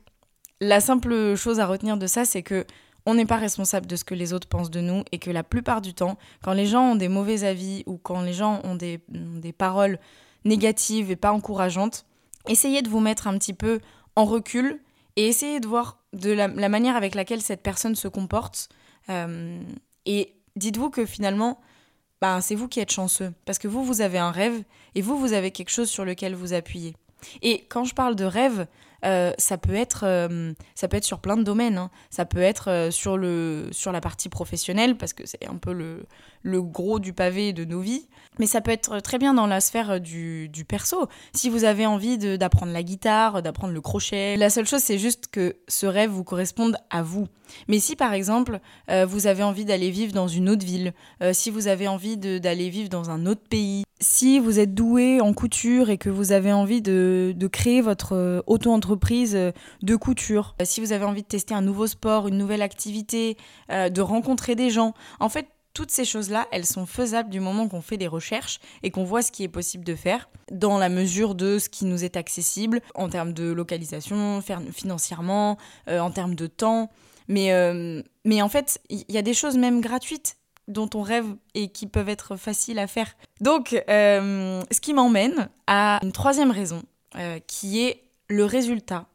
la 0.60 0.80
simple 0.80 1.36
chose 1.36 1.60
à 1.60 1.66
retenir 1.66 1.96
de 1.96 2.06
ça, 2.06 2.24
c'est 2.24 2.42
que 2.42 2.66
on 3.08 3.14
n'est 3.14 3.26
pas 3.26 3.36
responsable 3.36 3.86
de 3.86 3.94
ce 3.94 4.02
que 4.02 4.14
les 4.14 4.32
autres 4.32 4.48
pensent 4.48 4.70
de 4.70 4.80
nous 4.80 5.04
et 5.12 5.18
que 5.18 5.30
la 5.30 5.44
plupart 5.44 5.80
du 5.80 5.94
temps, 5.94 6.18
quand 6.42 6.52
les 6.52 6.66
gens 6.66 6.90
ont 6.90 6.96
des 6.96 7.06
mauvais 7.06 7.44
avis 7.44 7.84
ou 7.86 7.98
quand 7.98 8.20
les 8.22 8.32
gens 8.32 8.60
ont 8.64 8.74
des, 8.74 9.00
des 9.08 9.52
paroles 9.52 10.00
négatives 10.44 11.12
et 11.12 11.16
pas 11.16 11.30
encourageantes, 11.30 12.04
essayez 12.48 12.82
de 12.82 12.88
vous 12.88 13.00
mettre 13.00 13.26
un 13.26 13.38
petit 13.38 13.52
peu 13.52 13.80
en 14.14 14.24
recul 14.24 14.80
et 15.16 15.28
essayez 15.28 15.60
de 15.60 15.66
voir 15.66 15.98
de 16.12 16.30
la, 16.30 16.48
manière 16.48 16.96
avec 16.96 17.14
laquelle 17.14 17.42
cette 17.42 17.62
personne 17.62 17.94
se 17.94 18.08
comporte. 18.08 18.68
Euh, 19.08 19.60
et 20.04 20.34
dites-vous 20.56 20.90
que 20.90 21.06
finalement, 21.06 21.60
bah, 22.20 22.40
c'est 22.40 22.54
vous 22.54 22.68
qui 22.68 22.80
êtes 22.80 22.92
chanceux. 22.92 23.32
Parce 23.44 23.58
que 23.58 23.68
vous, 23.68 23.84
vous 23.84 24.00
avez 24.00 24.18
un 24.18 24.30
rêve 24.30 24.62
et 24.94 25.02
vous, 25.02 25.18
vous 25.18 25.32
avez 25.32 25.50
quelque 25.50 25.70
chose 25.70 25.88
sur 25.88 26.04
lequel 26.04 26.34
vous 26.34 26.52
appuyez. 26.52 26.94
Et 27.42 27.64
quand 27.68 27.84
je 27.84 27.94
parle 27.94 28.14
de 28.14 28.24
rêve, 28.24 28.66
euh, 29.04 29.32
ça, 29.38 29.58
peut 29.58 29.74
être, 29.74 30.04
euh, 30.04 30.52
ça 30.74 30.88
peut 30.88 30.96
être 30.96 31.04
sur 31.04 31.20
plein 31.20 31.36
de 31.36 31.42
domaines. 31.42 31.78
Hein. 31.78 31.90
Ça 32.10 32.24
peut 32.24 32.40
être 32.40 32.88
sur, 32.90 33.16
le, 33.16 33.68
sur 33.72 33.92
la 33.92 34.00
partie 34.00 34.28
professionnelle, 34.28 34.96
parce 34.96 35.12
que 35.12 35.26
c'est 35.26 35.46
un 35.46 35.56
peu 35.56 35.72
le, 35.72 36.06
le 36.42 36.62
gros 36.62 36.98
du 36.98 37.12
pavé 37.12 37.52
de 37.52 37.64
nos 37.64 37.80
vies. 37.80 38.08
Mais 38.38 38.46
ça 38.46 38.60
peut 38.60 38.70
être 38.70 39.00
très 39.00 39.18
bien 39.18 39.34
dans 39.34 39.46
la 39.46 39.60
sphère 39.60 40.00
du, 40.00 40.48
du 40.48 40.64
perso. 40.64 41.08
Si 41.32 41.48
vous 41.48 41.64
avez 41.64 41.86
envie 41.86 42.18
d'apprendre 42.18 42.72
la 42.72 42.82
guitare, 42.82 43.42
d'apprendre 43.42 43.72
le 43.72 43.80
crochet, 43.80 44.36
la 44.36 44.50
seule 44.50 44.66
chose 44.66 44.82
c'est 44.82 44.98
juste 44.98 45.28
que 45.28 45.56
ce 45.68 45.86
rêve 45.86 46.10
vous 46.10 46.24
corresponde 46.24 46.76
à 46.90 47.02
vous. 47.02 47.28
Mais 47.68 47.78
si 47.78 47.96
par 47.96 48.12
exemple 48.12 48.60
euh, 48.90 49.06
vous 49.06 49.26
avez 49.26 49.42
envie 49.42 49.64
d'aller 49.64 49.90
vivre 49.90 50.12
dans 50.12 50.28
une 50.28 50.48
autre 50.50 50.66
ville, 50.66 50.92
euh, 51.22 51.32
si 51.32 51.50
vous 51.50 51.66
avez 51.68 51.88
envie 51.88 52.16
d'aller 52.16 52.68
vivre 52.68 52.88
dans 52.88 53.10
un 53.10 53.26
autre 53.26 53.42
pays, 53.48 53.84
si 54.00 54.38
vous 54.38 54.58
êtes 54.58 54.74
doué 54.74 55.20
en 55.20 55.32
couture 55.32 55.88
et 55.88 55.96
que 55.96 56.10
vous 56.10 56.32
avez 56.32 56.52
envie 56.52 56.82
de, 56.82 57.32
de 57.34 57.46
créer 57.46 57.80
votre 57.80 58.14
euh, 58.14 58.42
auto-entreprise 58.90 59.36
de 59.82 59.96
couture, 59.96 60.54
si 60.64 60.80
vous 60.80 60.92
avez 60.92 61.04
envie 61.04 61.22
de 61.22 61.26
tester 61.26 61.54
un 61.54 61.60
nouveau 61.60 61.86
sport, 61.86 62.28
une 62.28 62.38
nouvelle 62.38 62.62
activité, 62.62 63.36
de 63.68 64.00
rencontrer 64.00 64.54
des 64.54 64.70
gens, 64.70 64.94
en 65.20 65.28
fait 65.28 65.48
toutes 65.76 65.90
ces 65.90 66.06
choses-là, 66.06 66.48
elles 66.52 66.64
sont 66.64 66.86
faisables 66.86 67.28
du 67.28 67.38
moment 67.38 67.68
qu'on 67.68 67.82
fait 67.82 67.98
des 67.98 68.06
recherches 68.06 68.60
et 68.82 68.90
qu'on 68.90 69.04
voit 69.04 69.20
ce 69.20 69.30
qui 69.30 69.44
est 69.44 69.48
possible 69.48 69.84
de 69.84 69.94
faire 69.94 70.30
dans 70.50 70.78
la 70.78 70.88
mesure 70.88 71.34
de 71.34 71.58
ce 71.58 71.68
qui 71.68 71.84
nous 71.84 72.02
est 72.02 72.16
accessible 72.16 72.80
en 72.94 73.10
termes 73.10 73.34
de 73.34 73.52
localisation, 73.52 74.42
financièrement, 74.72 75.58
euh, 75.88 76.00
en 76.00 76.10
termes 76.10 76.34
de 76.34 76.46
temps. 76.46 76.90
Mais, 77.28 77.52
euh, 77.52 78.02
mais 78.24 78.40
en 78.40 78.48
fait, 78.48 78.80
il 78.88 79.04
y 79.10 79.18
a 79.18 79.22
des 79.22 79.34
choses 79.34 79.58
même 79.58 79.82
gratuites 79.82 80.38
dont 80.66 80.88
on 80.94 81.02
rêve 81.02 81.26
et 81.54 81.68
qui 81.68 81.86
peuvent 81.86 82.08
être 82.08 82.36
faciles 82.36 82.78
à 82.78 82.86
faire. 82.86 83.14
Donc, 83.42 83.74
euh, 83.90 84.62
ce 84.70 84.80
qui 84.80 84.94
m'emmène 84.94 85.50
à 85.66 86.00
une 86.02 86.12
troisième 86.12 86.52
raison, 86.52 86.82
qui 87.46 87.80
est 87.82 88.05
le 88.28 88.44
résultat. 88.44 89.06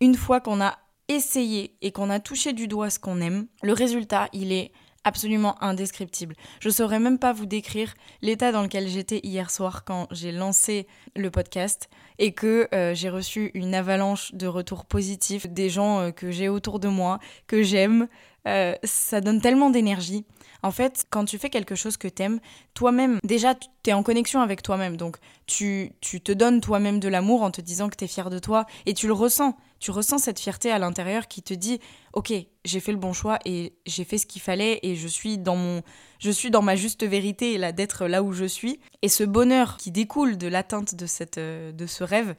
Une 0.00 0.14
fois 0.14 0.40
qu'on 0.40 0.60
a 0.60 0.78
essayé 1.08 1.74
et 1.80 1.90
qu'on 1.90 2.10
a 2.10 2.20
touché 2.20 2.52
du 2.52 2.68
doigt 2.68 2.90
ce 2.90 2.98
qu'on 2.98 3.20
aime, 3.20 3.46
le 3.62 3.72
résultat, 3.72 4.28
il 4.32 4.52
est 4.52 4.72
absolument 5.04 5.60
indescriptible. 5.62 6.34
Je 6.60 6.68
saurais 6.68 6.98
même 6.98 7.18
pas 7.18 7.32
vous 7.32 7.46
décrire 7.46 7.94
l'état 8.20 8.52
dans 8.52 8.62
lequel 8.62 8.88
j'étais 8.88 9.20
hier 9.22 9.50
soir 9.50 9.84
quand 9.84 10.06
j'ai 10.10 10.32
lancé 10.32 10.86
le 11.16 11.30
podcast 11.30 11.88
et 12.18 12.32
que 12.32 12.68
euh, 12.74 12.94
j'ai 12.94 13.08
reçu 13.08 13.50
une 13.54 13.74
avalanche 13.74 14.34
de 14.34 14.46
retours 14.46 14.84
positifs 14.84 15.46
des 15.48 15.70
gens 15.70 16.00
euh, 16.00 16.10
que 16.10 16.30
j'ai 16.30 16.48
autour 16.48 16.78
de 16.78 16.88
moi, 16.88 17.20
que 17.46 17.62
j'aime. 17.62 18.08
Euh, 18.46 18.74
ça 18.84 19.20
donne 19.20 19.40
tellement 19.40 19.70
d'énergie. 19.70 20.24
En 20.62 20.70
fait, 20.70 21.06
quand 21.10 21.24
tu 21.24 21.38
fais 21.38 21.50
quelque 21.50 21.74
chose 21.74 21.96
que 21.96 22.08
t'aimes, 22.08 22.40
toi-même, 22.74 23.18
déjà, 23.24 23.54
tu 23.54 23.68
es 23.86 23.92
en 23.92 24.02
connexion 24.02 24.40
avec 24.40 24.62
toi-même. 24.62 24.96
Donc, 24.96 25.18
tu, 25.46 25.92
tu 26.00 26.20
te 26.20 26.32
donnes 26.32 26.60
toi-même 26.60 27.00
de 27.00 27.08
l'amour 27.08 27.42
en 27.42 27.50
te 27.50 27.60
disant 27.60 27.88
que 27.88 27.96
tu 27.96 28.04
es 28.04 28.08
fier 28.08 28.30
de 28.30 28.38
toi 28.38 28.66
et 28.86 28.94
tu 28.94 29.06
le 29.06 29.12
ressens. 29.12 29.56
Tu 29.78 29.90
ressens 29.90 30.18
cette 30.18 30.40
fierté 30.40 30.72
à 30.72 30.78
l'intérieur 30.78 31.28
qui 31.28 31.42
te 31.42 31.54
dit 31.54 31.78
Ok, 32.12 32.32
j'ai 32.64 32.80
fait 32.80 32.92
le 32.92 32.98
bon 32.98 33.12
choix 33.12 33.38
et 33.44 33.74
j'ai 33.86 34.04
fait 34.04 34.18
ce 34.18 34.26
qu'il 34.26 34.42
fallait 34.42 34.80
et 34.82 34.96
je 34.96 35.06
suis 35.06 35.38
dans 35.38 35.56
mon 35.56 35.82
je 36.18 36.32
suis 36.32 36.50
dans 36.50 36.62
ma 36.62 36.74
juste 36.74 37.04
vérité 37.06 37.58
là 37.58 37.70
d'être 37.70 38.06
là 38.06 38.24
où 38.24 38.32
je 38.32 38.44
suis 38.44 38.80
et 39.02 39.08
ce 39.08 39.22
bonheur 39.22 39.76
qui 39.76 39.92
découle 39.92 40.36
de 40.36 40.48
l'atteinte 40.48 40.96
de 40.96 41.06
cette 41.06 41.38
de 41.38 41.86
ce 41.86 42.02
rêve, 42.02 42.34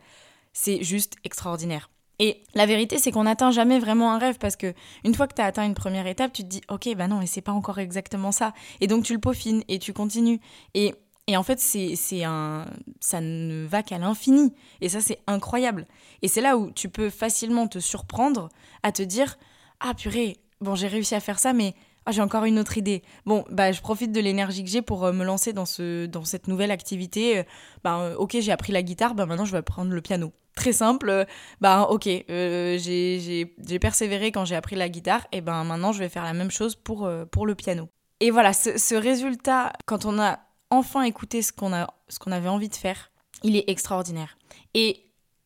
c'est 0.51 0.83
juste 0.83 1.15
extraordinaire. 1.23 1.89
Et 2.19 2.43
la 2.53 2.65
vérité, 2.65 2.97
c'est 2.97 3.11
qu'on 3.11 3.23
n'atteint 3.23 3.51
jamais 3.51 3.79
vraiment 3.79 4.11
un 4.13 4.17
rêve 4.17 4.38
parce 4.39 4.55
que 4.57 4.73
une 5.05 5.15
fois 5.15 5.27
que 5.27 5.35
tu 5.35 5.41
as 5.41 5.45
atteint 5.45 5.65
une 5.65 5.73
première 5.73 6.05
étape, 6.05 6.33
tu 6.33 6.43
te 6.43 6.47
dis 6.47 6.61
ok, 6.69 6.93
bah 6.95 7.07
non, 7.07 7.19
mais 7.19 7.27
c'est 7.27 7.41
pas 7.41 7.53
encore 7.53 7.79
exactement 7.79 8.31
ça. 8.31 8.53
Et 8.81 8.88
donc 8.88 9.05
tu 9.05 9.13
le 9.13 9.19
peaufines 9.19 9.63
et 9.69 9.79
tu 9.79 9.93
continues. 9.93 10.39
Et, 10.73 10.93
Et 11.27 11.38
en 11.38 11.43
fait, 11.43 11.59
c'est 11.59 12.23
un, 12.23 12.65
ça 12.99 13.21
ne 13.21 13.65
va 13.67 13.83
qu'à 13.83 13.99
l'infini. 13.99 14.51
Et 14.81 14.89
ça, 14.89 14.99
c'est 14.99 15.19
incroyable. 15.27 15.85
Et 16.23 16.27
c'est 16.27 16.41
là 16.41 16.57
où 16.57 16.71
tu 16.71 16.89
peux 16.89 17.09
facilement 17.11 17.67
te 17.67 17.79
surprendre 17.79 18.49
à 18.83 18.91
te 18.91 19.03
dire 19.03 19.38
Ah 19.79 19.93
purée, 19.93 20.38
bon, 20.59 20.75
j'ai 20.75 20.88
réussi 20.88 21.15
à 21.15 21.19
faire 21.19 21.39
ça, 21.39 21.53
mais 21.53 21.75
ah, 22.09 22.11
j'ai 22.11 22.21
encore 22.21 22.45
une 22.45 22.59
autre 22.59 22.77
idée. 22.77 23.03
Bon, 23.25 23.45
bah, 23.51 23.71
je 23.71 23.81
profite 23.81 24.11
de 24.11 24.19
l'énergie 24.19 24.63
que 24.63 24.69
j'ai 24.69 24.81
pour 24.81 25.05
euh, 25.05 25.11
me 25.11 25.23
lancer 25.23 25.53
dans, 25.53 25.65
ce, 25.65 26.05
dans 26.05 26.25
cette 26.25 26.47
nouvelle 26.47 26.71
activité. 26.71 27.43
Bah, 27.83 28.15
ok, 28.17 28.37
j'ai 28.39 28.51
appris 28.51 28.73
la 28.73 28.81
guitare, 28.81 29.15
bah, 29.15 29.25
maintenant 29.25 29.45
je 29.45 29.51
vais 29.51 29.59
apprendre 29.59 29.91
le 29.91 30.01
piano. 30.01 30.31
Très 30.55 30.73
simple, 30.73 31.25
bah 31.61 31.87
ok, 31.89 32.03
j'ai 32.03 33.79
persévéré 33.79 34.33
quand 34.33 34.43
j'ai 34.43 34.55
appris 34.55 34.75
la 34.75 34.89
guitare, 34.89 35.25
et 35.31 35.39
ben 35.39 35.63
maintenant 35.63 35.93
je 35.93 35.99
vais 35.99 36.09
faire 36.09 36.25
la 36.25 36.33
même 36.33 36.51
chose 36.51 36.75
pour, 36.75 37.09
pour 37.31 37.45
le 37.45 37.55
piano. 37.55 37.87
Et 38.19 38.31
voilà, 38.31 38.51
ce, 38.51 38.95
résultat, 38.95 39.71
quand 39.85 40.05
on 40.05 40.19
a 40.19 40.39
enfin 40.69 41.03
écouter 41.03 41.41
ce 41.41 41.53
qu'on 41.53 41.71
qu'on 42.19 42.31
avait 42.31 42.49
envie 42.49 42.67
de 42.67 42.75
faire, 42.75 43.11
il 43.43 43.55
est 43.55 43.69
extraordinaire. 43.69 44.37
Et 44.73 45.05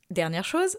dernière 0.10 0.46
chose, 0.46 0.78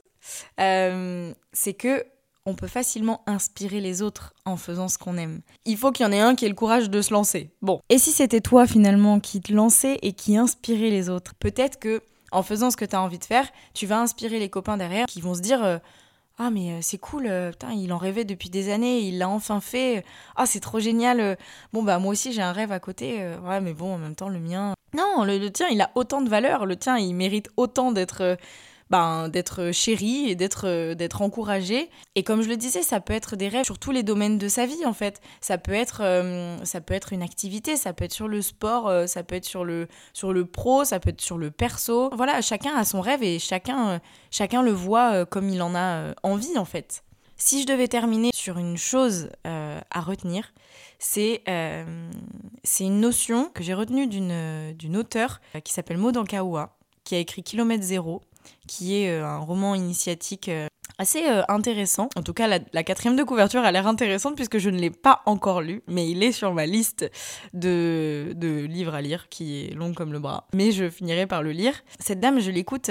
euh, 0.61 1.33
c'est 1.53 1.75
que 1.75 2.05
on 2.47 2.55
peut 2.55 2.69
facilement 2.69 3.23
inspirer 3.27 3.81
les 3.81 4.03
autres 4.03 4.35
en 4.45 4.57
faisant 4.57 4.89
ce 4.89 4.99
qu'on 4.99 5.17
aime. 5.17 5.41
Il 5.65 5.77
faut 5.77 5.93
qu'il 5.93 6.05
y 6.05 6.09
en 6.09 6.13
ait 6.13 6.21
un 6.21 6.35
qui 6.35 6.45
ait 6.45 6.51
le 6.51 6.55
courage 6.55 6.91
de 6.91 7.01
se 7.01 7.13
lancer. 7.13 7.51
Bon. 7.63 7.81
Et 7.89 7.99
si 7.99 8.13
c'était 8.13 8.41
toi 8.41 8.67
finalement 8.67 9.19
qui 9.21 9.41
te 9.41 9.53
lançais 9.53 9.99
et 10.03 10.13
qui 10.13 10.37
inspirait 10.37 10.91
les 10.91 11.09
autres, 11.09 11.35
peut-être 11.39 11.79
que 11.79 12.03
en 12.33 12.43
faisant 12.43 12.71
ce 12.71 12.77
que 12.77 12.85
tu 12.85 12.97
as 12.97 13.01
envie 13.01 13.19
de 13.19 13.25
faire, 13.25 13.49
tu 13.73 13.87
vas 13.87 14.01
inspirer 14.01 14.39
les 14.39 14.51
copains 14.51 14.77
derrière 14.77 15.07
qui 15.07 15.21
vont 15.21 15.35
se 15.35 15.41
dire 15.41 15.65
euh, 15.65 15.79
ah 16.39 16.51
mais 16.51 16.73
euh, 16.73 16.79
c'est 16.83 16.99
cool, 16.99 17.27
euh, 17.29 17.53
il 17.73 17.93
en 17.93 17.99
rêvait 17.99 18.25
depuis 18.25 18.51
des 18.51 18.71
années, 18.71 19.01
il 19.01 19.19
l'a 19.19 19.29
enfin 19.29 19.61
fait. 19.61 20.05
Ah 20.37 20.45
c'est 20.45 20.61
trop 20.61 20.81
génial. 20.81 21.39
Bon 21.73 21.83
bah 21.83 21.99
moi 21.99 22.13
aussi 22.13 22.33
j'ai 22.33 22.43
un 22.43 22.53
rêve 22.53 22.73
à 22.73 22.81
côté. 22.81 23.27
Ouais 23.47 23.61
mais 23.61 23.73
bon 23.73 23.95
en 23.95 23.99
même 23.99 24.17
temps 24.17 24.29
le 24.29 24.41
mien. 24.41 24.75
Non, 24.95 25.25
le 25.25 25.49
tien 25.49 25.69
il 25.71 25.81
a 25.81 25.91
autant 25.95 26.21
de 26.21 26.29
valeur, 26.29 26.67
le 26.67 26.77
tien 26.77 26.99
il 26.99 27.15
mérite 27.15 27.49
autant 27.57 27.91
d'être 27.91 28.37
ben, 28.91 29.29
d'être 29.29 29.73
chéri 29.73 30.29
et 30.29 30.35
d'être 30.35 30.67
euh, 30.67 30.95
d'être 30.95 31.23
encouragé. 31.23 31.91
Et 32.15 32.23
comme 32.23 32.43
je 32.43 32.49
le 32.49 32.57
disais, 32.57 32.83
ça 32.83 33.01
peut 33.01 33.15
être 33.15 33.37
des 33.37 33.49
rêves 33.49 33.65
sur 33.65 33.79
tous 33.79 33.91
les 33.91 34.03
domaines 34.03 34.39
de 34.39 34.49
sa 34.49 34.67
vie 34.67 34.85
en 34.85 34.93
fait. 34.93 35.21
Ça 35.41 35.59
peut 35.59 35.73
être 35.73 36.03
euh, 36.03 36.57
ça 36.65 36.81
peut 36.81 36.95
être 36.95 37.13
une 37.13 37.23
activité, 37.23 37.77
ça 37.77 37.93
peut 37.93 38.05
être 38.05 38.13
sur 38.13 38.29
le 38.29 38.43
sport, 38.43 38.89
euh, 38.89 39.07
ça 39.07 39.23
peut 39.23 39.37
être 39.37 39.47
sur 39.47 39.65
le 39.65 39.89
sur 40.13 40.33
le 40.33 40.45
pro, 40.45 40.85
ça 40.85 41.01
peut 41.01 41.11
être 41.11 41.21
sur 41.21 41.39
le 41.39 41.51
perso. 41.51 42.11
Voilà, 42.15 42.43
chacun 42.43 42.75
a 42.77 42.85
son 42.85 43.01
rêve 43.01 43.23
et 43.23 43.39
chacun 43.39 44.01
chacun 44.31 44.63
le 44.63 44.73
voit 44.73 45.25
comme 45.27 45.49
il 45.49 45.63
en 45.63 45.75
a 45.75 46.15
envie 46.23 46.59
en 46.59 46.65
fait. 46.65 47.05
Si 47.37 47.63
je 47.63 47.67
devais 47.67 47.89
terminer 47.89 48.31
sur 48.35 48.59
une 48.59 48.77
chose 48.77 49.29
à 49.45 50.01
retenir, 50.01 50.53
c'est 50.99 51.43
c'est 52.63 52.85
une 52.85 53.01
notion 53.01 53.51
que 53.55 53.63
j'ai 53.63 53.75
retenue 53.75 54.07
d'une 54.07 54.97
auteure 54.97 55.41
qui 55.65 55.73
s'appelle 55.73 55.99
Maud 55.99 56.17
Ankaoua, 56.17 56.77
qui 57.03 57.15
a 57.15 57.19
écrit 57.19 57.43
Kilomètre 57.43 57.83
Zéro 57.83 58.23
qui 58.67 58.97
est 58.97 59.11
euh, 59.11 59.27
un 59.27 59.39
roman 59.39 59.75
initiatique 59.75 60.49
euh, 60.49 60.67
assez 60.99 61.29
euh, 61.29 61.43
intéressant. 61.49 62.09
En 62.17 62.23
tout 62.23 62.33
cas, 62.33 62.47
la, 62.47 62.83
quatrième 62.83 63.17
de 63.17 63.25
couverture 63.25 63.63
a 63.63 63.73
l'air 63.73 63.87
intéressante 63.87 64.37
puisque 64.37 64.59
je 64.59 64.71
ne 64.71 64.79
l'ai 64.79 64.91
pas 64.91 65.23
encore 65.27 65.61
lu, 65.61 65.83
mais 65.87 66.09
il 66.09 66.23
est 66.23 66.33
sur 66.33 66.53
ma 66.55 66.67
liste 66.67 67.11
de, 67.53 68.33
de, 68.37 68.65
livres 68.65 68.95
à 68.95 69.03
lire 69.03 69.29
qui 69.29 69.65
est 69.65 69.75
longue 69.75 69.95
comme 69.95 70.13
le 70.13 70.19
bras. 70.19 70.47
Mais 70.53 70.73
je 70.73 70.89
finirai 70.89 71.27
par 71.27 71.43
le 71.43 71.53
lire. 71.53 71.75
Cette 71.99 72.21
dame, 72.21 72.41
je 72.41 72.51
l'écoute 72.51 72.91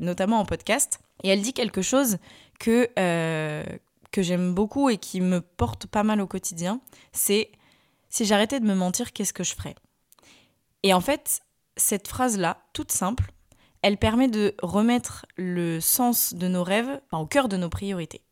notamment 0.00 0.40
en 0.40 0.44
podcast 0.44 1.00
et 1.22 1.28
elle 1.28 1.42
dit 1.42 1.52
quelque 1.52 1.82
chose 1.82 2.18
que, 2.58 2.88
que 2.96 4.22
j'aime 4.22 4.54
beaucoup 4.54 4.90
et 4.90 4.98
qui 4.98 5.20
me 5.20 5.40
porte 5.40 5.86
pas 5.86 6.02
mal 6.02 6.20
au 6.20 6.26
quotidien. 6.26 6.80
C'est 7.12 7.50
si 8.12 8.26
j'arrêtais 8.26 8.60
de 8.60 8.66
me 8.66 8.74
mentir, 8.74 9.14
qu'est-ce 9.14 9.32
que 9.32 9.42
je 9.42 9.54
ferais? 9.54 9.74
Et 10.82 10.92
en 10.92 11.00
fait, 11.00 11.40
cette 11.78 12.08
phrase-là, 12.08 12.58
toute 12.74 12.92
simple, 12.92 13.32
elle 13.82 13.98
permet 13.98 14.28
de 14.28 14.54
remettre 14.62 15.26
le 15.36 15.80
sens 15.80 16.34
de 16.34 16.48
nos 16.48 16.62
rêves 16.62 17.00
au 17.12 17.26
cœur 17.26 17.48
de 17.48 17.56
nos 17.56 17.68
priorités. 17.68 18.22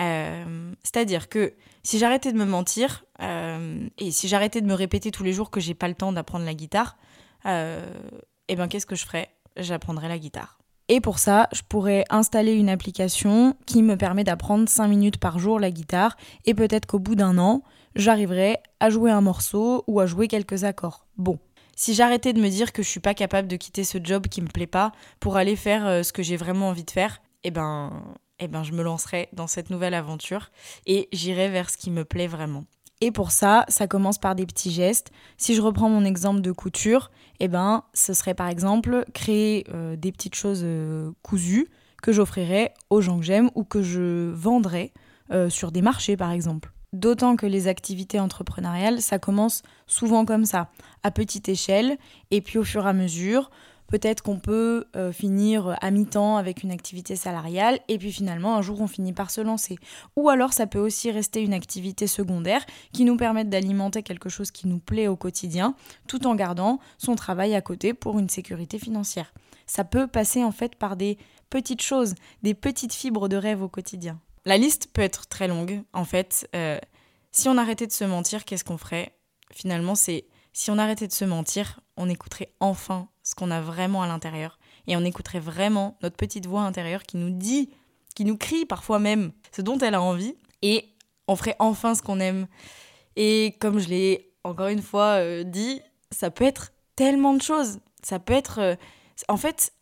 Euh, 0.00 0.72
c'est-à-dire 0.82 1.28
que 1.28 1.54
si 1.82 1.98
j'arrêtais 1.98 2.32
de 2.32 2.38
me 2.38 2.44
mentir 2.44 3.04
euh, 3.20 3.86
et 3.98 4.10
si 4.10 4.26
j'arrêtais 4.26 4.60
de 4.60 4.66
me 4.66 4.74
répéter 4.74 5.10
tous 5.10 5.22
les 5.22 5.32
jours 5.32 5.50
que 5.50 5.60
j'ai 5.60 5.74
pas 5.74 5.86
le 5.86 5.94
temps 5.94 6.12
d'apprendre 6.12 6.44
la 6.44 6.54
guitare, 6.54 6.96
euh, 7.46 7.86
eh 8.48 8.56
ben 8.56 8.66
qu'est-ce 8.66 8.86
que 8.86 8.96
je 8.96 9.04
ferais? 9.04 9.30
J'apprendrais 9.56 10.08
la 10.08 10.18
guitare. 10.18 10.58
Et 10.88 11.00
pour 11.00 11.18
ça, 11.18 11.48
je 11.52 11.62
pourrais 11.62 12.04
installer 12.10 12.52
une 12.52 12.68
application 12.68 13.56
qui 13.66 13.82
me 13.82 13.96
permet 13.96 14.24
d'apprendre 14.24 14.68
5 14.68 14.88
minutes 14.88 15.16
par 15.18 15.38
jour 15.38 15.60
la 15.60 15.70
guitare 15.70 16.16
et 16.44 16.54
peut-être 16.54 16.86
qu'au 16.86 16.98
bout 16.98 17.14
d'un 17.14 17.38
an, 17.38 17.62
j'arriverai 17.94 18.58
à 18.80 18.90
jouer 18.90 19.10
un 19.10 19.20
morceau 19.20 19.84
ou 19.86 20.00
à 20.00 20.06
jouer 20.06 20.28
quelques 20.28 20.64
accords. 20.64 21.06
Bon, 21.16 21.38
si 21.76 21.94
j'arrêtais 21.94 22.32
de 22.32 22.40
me 22.40 22.48
dire 22.48 22.72
que 22.72 22.82
je 22.82 22.88
suis 22.88 23.00
pas 23.00 23.14
capable 23.14 23.48
de 23.48 23.56
quitter 23.56 23.84
ce 23.84 23.98
job 24.02 24.28
qui 24.28 24.42
me 24.42 24.48
plaît 24.48 24.66
pas 24.66 24.92
pour 25.20 25.36
aller 25.36 25.56
faire 25.56 25.86
euh, 25.86 26.02
ce 26.02 26.12
que 26.12 26.22
j'ai 26.22 26.36
vraiment 26.36 26.68
envie 26.68 26.84
de 26.84 26.90
faire, 26.90 27.20
eh 27.42 27.50
ben, 27.50 28.16
eh 28.38 28.48
ben, 28.48 28.62
je 28.62 28.72
me 28.72 28.82
lancerai 28.82 29.28
dans 29.32 29.46
cette 29.46 29.70
nouvelle 29.70 29.94
aventure 29.94 30.50
et 30.86 31.08
j'irai 31.12 31.48
vers 31.48 31.70
ce 31.70 31.76
qui 31.76 31.90
me 31.90 32.04
plaît 32.04 32.26
vraiment. 32.26 32.64
Et 33.00 33.10
pour 33.10 33.32
ça, 33.32 33.64
ça 33.68 33.86
commence 33.86 34.18
par 34.18 34.34
des 34.34 34.46
petits 34.46 34.70
gestes. 34.70 35.10
Si 35.36 35.54
je 35.54 35.60
reprends 35.60 35.90
mon 35.90 36.04
exemple 36.04 36.40
de 36.40 36.52
couture, 36.52 37.10
eh 37.40 37.48
ben, 37.48 37.84
ce 37.92 38.14
serait 38.14 38.34
par 38.34 38.48
exemple 38.48 39.04
créer 39.12 39.66
euh, 39.74 39.96
des 39.96 40.12
petites 40.12 40.36
choses 40.36 40.62
euh, 40.62 41.10
cousues 41.22 41.68
que 42.02 42.12
j'offrirais 42.12 42.72
aux 42.90 43.00
gens 43.00 43.18
que 43.18 43.24
j'aime 43.24 43.50
ou 43.54 43.64
que 43.64 43.82
je 43.82 44.30
vendrais 44.30 44.92
sur 45.48 45.72
des 45.72 45.80
marchés 45.80 46.18
par 46.18 46.30
exemple. 46.32 46.73
D'autant 46.94 47.34
que 47.34 47.44
les 47.44 47.66
activités 47.66 48.20
entrepreneuriales, 48.20 49.02
ça 49.02 49.18
commence 49.18 49.64
souvent 49.88 50.24
comme 50.24 50.44
ça, 50.44 50.68
à 51.02 51.10
petite 51.10 51.48
échelle, 51.48 51.98
et 52.30 52.40
puis 52.40 52.56
au 52.56 52.62
fur 52.62 52.86
et 52.86 52.88
à 52.88 52.92
mesure, 52.92 53.50
peut-être 53.88 54.22
qu'on 54.22 54.38
peut, 54.38 54.84
euh, 54.94 55.10
finir 55.10 55.76
à 55.80 55.90
mi-temps 55.90 56.36
avec 56.36 56.62
une 56.62 56.70
activité 56.70 57.16
salariale, 57.16 57.80
et 57.88 57.98
puis 57.98 58.12
finalement 58.12 58.56
un 58.56 58.62
jour 58.62 58.80
on 58.80 58.86
finit 58.86 59.12
par 59.12 59.32
se 59.32 59.40
lancer. 59.40 59.76
Ou 60.14 60.28
alors 60.28 60.52
ça 60.52 60.68
peut 60.68 60.78
aussi 60.78 61.10
rester 61.10 61.42
une 61.42 61.52
activité 61.52 62.06
secondaire 62.06 62.64
qui 62.92 63.04
nous 63.04 63.16
permette 63.16 63.50
d'alimenter 63.50 64.04
quelque 64.04 64.28
chose 64.28 64.52
qui 64.52 64.68
nous 64.68 64.78
plaît 64.78 65.08
au 65.08 65.16
quotidien, 65.16 65.74
tout 66.06 66.28
en 66.28 66.36
gardant 66.36 66.78
son 66.98 67.16
travail 67.16 67.56
à 67.56 67.60
côté 67.60 67.92
pour 67.92 68.20
une 68.20 68.28
sécurité 68.28 68.78
financière. 68.78 69.34
Ça 69.66 69.82
peut 69.82 70.06
passer 70.06 70.44
en 70.44 70.52
fait 70.52 70.76
par 70.76 70.94
des 70.94 71.18
petites 71.50 71.82
choses, 71.82 72.14
des 72.44 72.54
petites 72.54 72.92
fibres 72.92 73.28
de 73.28 73.36
rêve 73.36 73.64
au 73.64 73.68
quotidien. 73.68 74.20
La 74.46 74.58
liste 74.58 74.88
peut 74.92 75.02
être 75.02 75.26
très 75.26 75.48
longue, 75.48 75.82
en 75.92 76.04
fait. 76.04 76.48
Euh, 76.54 76.78
si 77.32 77.48
on 77.48 77.56
arrêtait 77.56 77.86
de 77.86 77.92
se 77.92 78.04
mentir, 78.04 78.44
qu'est-ce 78.44 78.64
qu'on 78.64 78.78
ferait? 78.78 79.16
Finalement, 79.52 79.94
c'est 79.94 80.26
si 80.52 80.70
on 80.70 80.78
arrêtait 80.78 81.08
de 81.08 81.12
se 81.12 81.24
mentir, 81.24 81.80
on 81.96 82.08
écouterait 82.08 82.54
enfin 82.60 83.08
ce 83.22 83.34
qu'on 83.34 83.50
a 83.50 83.60
vraiment 83.60 84.02
à 84.02 84.06
l'intérieur. 84.06 84.58
Et 84.86 84.96
on 84.96 85.04
écouterait 85.04 85.40
vraiment 85.40 85.98
notre 86.02 86.16
petite 86.16 86.46
voix 86.46 86.62
intérieure 86.62 87.02
qui 87.02 87.16
nous 87.16 87.30
dit, 87.30 87.70
qui 88.14 88.24
nous 88.24 88.36
crie 88.36 88.66
parfois 88.66 88.98
même 88.98 89.32
ce 89.50 89.62
dont 89.62 89.78
elle 89.78 89.94
a 89.94 90.02
envie. 90.02 90.36
Et 90.62 90.94
on 91.26 91.36
ferait 91.36 91.56
enfin 91.58 91.94
ce 91.94 92.02
qu'on 92.02 92.20
aime. 92.20 92.46
Et 93.16 93.56
comme 93.60 93.78
je 93.78 93.88
l'ai 93.88 94.32
encore 94.44 94.68
une 94.68 94.82
fois 94.82 95.20
euh, 95.20 95.42
dit, 95.42 95.80
ça 96.10 96.30
peut 96.30 96.44
être 96.44 96.72
tellement 96.96 97.34
de 97.34 97.42
choses. 97.42 97.80
Ça 98.02 98.18
peut 98.18 98.34
être... 98.34 98.60
Euh, 98.60 98.76
en 99.28 99.36
fait, 99.36 99.72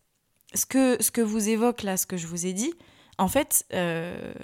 ce 0.55 0.67
que, 0.67 1.03
ce 1.03 1.11
que 1.11 1.21
vous 1.21 1.49
évoque 1.49 1.83
là, 1.83 1.97
ce 1.97 2.07
que 2.07 2.17
je 2.17 2.27
vous 2.27 2.47
ai 2.47 2.53
dit, 2.53 2.73
en 3.23 3.29
fait, 3.29 3.65
euh, 3.73 4.35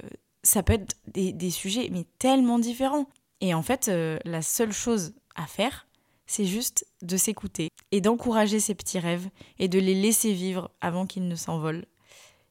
ça 0.43 0.63
peut 0.63 0.75
être 0.75 0.97
des, 1.09 1.51
sujets, 1.51 1.89
mais 1.91 2.05
tellement 2.19 2.59
différents. 2.59 3.07
Et 3.41 3.53
en 3.53 3.63
fait, 3.63 3.89
euh, 3.89 4.19
la 4.25 4.41
seule 4.41 4.73
chose 4.73 5.15
à 5.35 5.47
faire, 5.47 5.87
c'est 6.27 6.45
juste 6.45 6.87
de 7.03 7.17
s'écouter 7.17 7.69
et 7.91 8.01
d'encourager 8.01 8.61
ces 8.61 8.75
petits 8.75 8.99
rêves 8.99 9.29
et 9.59 9.69
de 9.69 9.79
les 9.79 9.95
laisser 9.95 10.33
vivre 10.33 10.71
avant 10.81 11.07
qu'ils 11.07 11.27
ne 11.27 11.35
s'envolent. 11.35 11.87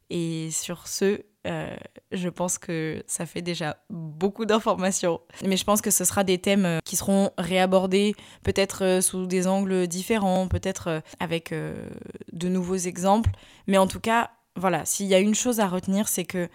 Et 0.10 0.50
sur 0.51 0.88
ce, 0.88 1.22
euh, 1.46 1.75
je 2.12 2.29
pense 2.29 2.57
que 2.57 3.03
ça 3.07 3.25
fait 3.25 3.41
déjà 3.41 3.77
beaucoup 3.89 4.46
d'informations. 4.46 5.22
Mais 5.46 5.57
je 5.57 5.63
pense 5.63 5.81
que 5.81 5.91
ce 5.91 6.03
sera 6.05 6.24
des 6.24 6.39
thèmes 6.39 6.79
qui 6.84 6.96
seront 6.96 7.31
réabordés, 7.38 8.15
peut-être 8.43 9.00
sous 9.01 9.27
des 9.27 9.48
angles 9.48 9.88
différents, 9.88 10.48
peut-être 10.48 11.01
avec 11.19 11.53
de 11.53 12.50
nouveaux 12.50 12.75
exemples. 12.75 13.31
Mais 13.67 13.77
en 13.77 13.88
tout 13.88 14.00
cas, 14.00 14.31
voilà, 14.58 14.86
s'il 14.86 15.06
y 15.06 15.16
a 15.16 15.20
une 15.20 15.36
chose 15.36 15.60
à 15.60 15.68
retenir, 15.68 16.08
c'est 16.08 16.26
que 16.26 16.50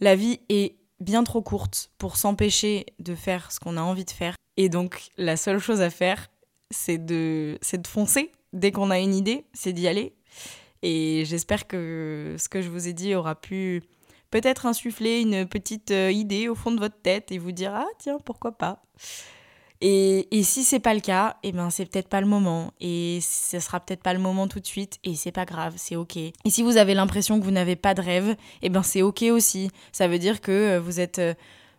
la 0.00 0.16
vie 0.16 0.40
est 0.48 0.76
bien 1.00 1.24
trop 1.24 1.42
courte 1.42 1.90
pour 1.98 2.16
s'empêcher 2.16 2.86
de 2.98 3.14
faire 3.14 3.50
ce 3.52 3.60
qu'on 3.60 3.76
a 3.76 3.82
envie 3.82 4.04
de 4.04 4.10
faire. 4.10 4.36
Et 4.56 4.68
donc, 4.68 5.10
la 5.16 5.36
seule 5.36 5.58
chose 5.58 5.80
à 5.80 5.90
faire, 5.90 6.28
c'est 6.70 6.98
de, 6.98 7.58
de 7.72 7.86
foncer. 7.86 8.30
Dès 8.52 8.70
qu'on 8.70 8.90
a 8.90 8.98
une 8.98 9.14
idée, 9.14 9.44
c'est 9.52 9.72
d'y 9.72 9.88
aller. 9.88 10.14
Et 10.82 11.24
j'espère 11.26 11.66
que 11.66 12.36
ce 12.38 12.48
que 12.48 12.62
je 12.62 12.68
vous 12.68 12.88
ai 12.88 12.92
dit 12.92 13.14
aura 13.14 13.34
pu 13.34 13.82
peut-être 14.30 14.66
insuffler 14.66 15.20
une 15.20 15.46
petite 15.46 15.90
euh, 15.90 16.10
idée 16.10 16.48
au 16.48 16.54
fond 16.54 16.72
de 16.72 16.80
votre 16.80 17.00
tête 17.00 17.30
et 17.30 17.38
vous 17.38 17.52
dire 17.52 17.72
ah 17.74 17.86
tiens 17.98 18.18
pourquoi 18.24 18.52
pas. 18.52 18.82
Et, 19.84 20.38
et 20.38 20.44
si 20.44 20.62
c'est 20.62 20.78
pas 20.78 20.94
le 20.94 21.00
cas, 21.00 21.36
et 21.42 21.48
eh 21.48 21.52
ben 21.52 21.68
c'est 21.68 21.84
peut-être 21.86 22.08
pas 22.08 22.20
le 22.20 22.26
moment. 22.28 22.72
Et 22.80 23.18
ce 23.20 23.58
sera 23.58 23.80
peut-être 23.80 24.02
pas 24.02 24.14
le 24.14 24.20
moment 24.20 24.46
tout 24.46 24.60
de 24.60 24.66
suite. 24.66 25.00
Et 25.02 25.16
c'est 25.16 25.32
pas 25.32 25.44
grave, 25.44 25.74
c'est 25.76 25.96
ok. 25.96 26.16
Et 26.16 26.32
si 26.46 26.62
vous 26.62 26.76
avez 26.76 26.94
l'impression 26.94 27.40
que 27.40 27.44
vous 27.44 27.50
n'avez 27.50 27.74
pas 27.74 27.92
de 27.92 28.00
rêve, 28.00 28.30
et 28.30 28.36
eh 28.62 28.68
ben 28.68 28.84
c'est 28.84 29.02
ok 29.02 29.22
aussi. 29.32 29.70
Ça 29.90 30.06
veut 30.06 30.20
dire 30.20 30.40
que 30.40 30.52
euh, 30.52 30.80
vous 30.80 31.00
êtes, 31.00 31.18
euh, 31.18 31.34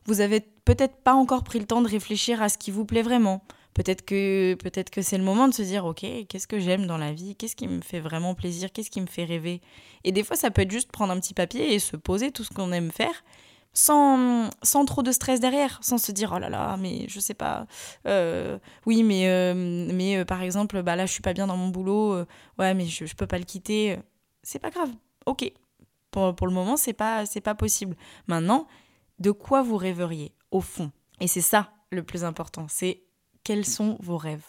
vous 0.06 0.20
avez 0.20 0.42
peut-être 0.42 0.98
pas 0.98 1.14
encore 1.14 1.46
pris 1.46 1.60
le 1.60 1.66
temps 1.66 1.82
de 1.82 1.88
réfléchir 1.88 2.42
à 2.42 2.50
ce 2.50 2.58
qui 2.58 2.72
vous 2.72 2.84
plaît 2.84 3.04
vraiment. 3.04 3.42
Peut-être 3.74 4.04
que, 4.04 4.56
peut 4.56 4.70
que 4.70 5.02
c'est 5.02 5.18
le 5.18 5.24
moment 5.24 5.48
de 5.48 5.54
se 5.54 5.62
dire, 5.62 5.86
ok, 5.86 6.06
qu'est-ce 6.28 6.48
que 6.48 6.60
j'aime 6.60 6.86
dans 6.86 6.98
la 6.98 7.14
vie? 7.14 7.36
Qu'est-ce 7.38 7.56
qui 7.56 7.70
me 7.70 7.82
fait 7.82 8.02
vraiment 8.02 8.36
plaisir? 8.36 8.72
Qu'est-ce 8.72 8.92
qui 8.92 9.02
me 9.02 9.08
fait 9.08 9.24
rêver? 9.24 9.62
Et 10.04 10.12
des 10.12 10.24
fois, 10.24 10.36
ça 10.36 10.52
peut 10.52 10.62
être 10.64 10.72
juste 10.72 10.92
prendre 10.92 11.14
un 11.14 11.20
petit 11.20 11.34
papier 11.34 11.74
et 11.74 11.80
se 11.80 11.96
poser 11.96 12.32
tout 12.32 12.44
ce 12.44 12.54
qu'on 12.54 12.72
aime 12.74 12.92
faire 12.92 13.24
sans, 13.74 14.50
sans 14.62 14.86
trop 14.86 15.02
de 15.02 15.12
stress 15.12 15.40
derrière, 15.40 15.80
sans 15.82 15.98
se 15.98 16.12
dire 16.12 16.32
oh 16.36 16.40
là 16.40 16.50
là, 16.50 16.78
mais 16.78 17.08
je 17.10 17.20
sais 17.20 17.34
pas, 17.34 17.66
euh, 18.08 18.60
oui, 18.86 19.04
mais, 19.04 19.28
euh, 19.28 19.54
mais 19.56 20.18
euh, 20.18 20.26
par 20.26 20.42
exemple, 20.44 20.82
bah 20.84 20.96
là 20.96 21.06
je 21.08 21.12
suis 21.12 21.24
pas 21.24 21.34
bien 21.34 21.48
dans 21.48 21.58
mon 21.58 21.70
boulot, 21.70 22.24
ouais, 22.60 22.74
mais 22.76 22.86
je, 22.86 23.06
je 23.06 23.16
peux 23.16 23.28
pas 23.28 23.40
le 23.40 23.46
quitter, 23.46 23.98
c'est 24.44 24.60
pas 24.60 24.70
grave, 24.70 24.92
ok. 25.26 25.52
Pour, 26.12 26.36
pour 26.36 26.46
le 26.46 26.54
moment, 26.54 26.78
c'est 26.78 26.94
pas, 26.94 27.26
c'est 27.26 27.42
pas 27.42 27.56
possible. 27.56 27.96
Maintenant, 28.28 28.68
de 29.18 29.32
quoi 29.32 29.64
vous 29.64 29.78
rêveriez, 29.78 30.32
au 30.52 30.62
fond? 30.62 30.92
Et 31.20 31.28
c'est 31.28 31.42
ça 31.42 31.72
le 31.90 32.04
plus 32.04 32.24
important, 32.24 32.68
c'est 32.70 33.02
quels 33.44 33.66
sont 33.66 33.98
vos 34.00 34.18
rêves? 34.18 34.46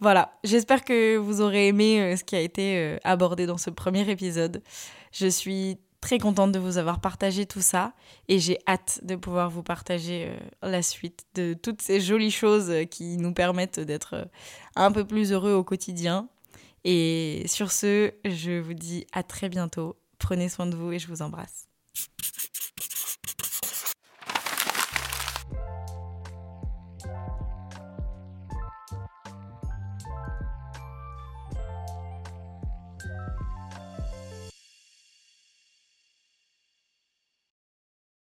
Voilà, 0.00 0.36
j'espère 0.44 0.84
que 0.84 1.16
vous 1.16 1.40
aurez 1.40 1.68
aimé 1.68 2.16
ce 2.16 2.24
qui 2.24 2.36
a 2.36 2.40
été 2.40 2.98
abordé 3.02 3.46
dans 3.46 3.56
ce 3.56 3.70
premier 3.70 4.10
épisode. 4.10 4.62
Je 5.12 5.26
suis 5.26 5.78
très 6.06 6.18
contente 6.20 6.52
de 6.52 6.60
vous 6.60 6.78
avoir 6.78 7.00
partagé 7.00 7.46
tout 7.46 7.60
ça 7.60 7.92
et 8.28 8.38
j'ai 8.38 8.60
hâte 8.68 9.00
de 9.02 9.16
pouvoir 9.16 9.50
vous 9.50 9.64
partager 9.64 10.28
euh, 10.28 10.36
la 10.62 10.80
suite 10.80 11.26
de 11.34 11.52
toutes 11.52 11.82
ces 11.82 12.00
jolies 12.00 12.30
choses 12.30 12.72
qui 12.92 13.16
nous 13.16 13.32
permettent 13.32 13.80
d'être 13.80 14.14
euh, 14.14 14.24
un 14.76 14.92
peu 14.92 15.04
plus 15.04 15.32
heureux 15.32 15.54
au 15.54 15.64
quotidien. 15.64 16.28
Et 16.84 17.42
sur 17.48 17.72
ce, 17.72 18.12
je 18.24 18.60
vous 18.60 18.74
dis 18.74 19.04
à 19.10 19.24
très 19.24 19.48
bientôt. 19.48 19.96
Prenez 20.18 20.48
soin 20.48 20.66
de 20.66 20.76
vous 20.76 20.92
et 20.92 21.00
je 21.00 21.08
vous 21.08 21.22
embrasse. 21.22 21.65